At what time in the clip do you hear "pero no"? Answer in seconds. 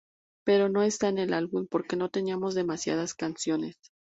0.45-0.81